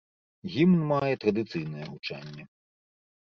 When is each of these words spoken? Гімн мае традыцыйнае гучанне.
Гімн 0.53 0.79
мае 0.91 1.11
традыцыйнае 1.25 1.85
гучанне. 1.93 2.43